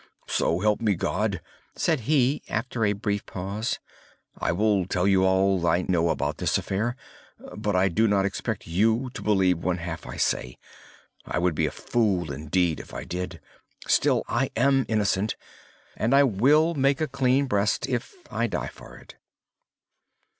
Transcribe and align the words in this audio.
"So 0.27 0.61
help 0.61 0.81
me 0.81 0.95
God!" 0.95 1.41
said 1.75 1.99
he, 2.09 2.41
after 2.49 2.83
a 2.83 2.93
brief 2.93 3.23
pause, 3.27 3.77
"I 4.35 4.51
will 4.51 4.87
tell 4.87 5.07
you 5.07 5.23
all 5.23 5.67
I 5.67 5.83
know 5.83 6.09
about 6.09 6.37
this 6.37 6.57
affair;—but 6.57 7.75
I 7.75 7.87
do 7.87 8.07
not 8.07 8.25
expect 8.25 8.65
you 8.65 9.11
to 9.13 9.21
believe 9.21 9.59
one 9.59 9.77
half 9.77 10.07
I 10.07 10.17
say—I 10.17 11.37
would 11.37 11.53
be 11.53 11.67
a 11.67 11.71
fool 11.71 12.31
indeed 12.33 12.79
if 12.79 12.95
I 12.95 13.03
did. 13.03 13.39
Still, 13.85 14.23
I 14.27 14.49
am 14.55 14.85
innocent, 14.87 15.35
and 15.95 16.15
I 16.15 16.23
will 16.23 16.73
make 16.73 16.99
a 16.99 17.07
clean 17.07 17.45
breast 17.45 17.87
if 17.87 18.15
I 18.31 18.47
die 18.47 18.69
for 18.73 18.97
it." 18.97 19.17